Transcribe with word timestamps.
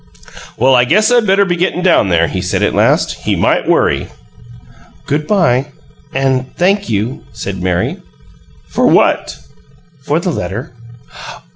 "Well, 0.57 0.73
I 0.73 0.83
guess 0.85 1.11
I 1.11 1.19
better 1.19 1.45
be 1.45 1.55
gettin' 1.55 1.83
down 1.83 2.09
there," 2.09 2.25
he 2.27 2.41
said, 2.41 2.63
at 2.63 2.73
last. 2.73 3.13
"He 3.23 3.35
might 3.35 3.69
worry." 3.69 4.07
"Good 5.05 5.27
by 5.27 5.67
and 6.11 6.51
thank 6.55 6.89
you," 6.89 7.21
said 7.33 7.61
Mary. 7.61 7.97
"For 8.65 8.87
what?" 8.87 9.37
"For 10.03 10.19
the 10.19 10.31
letter." 10.31 10.73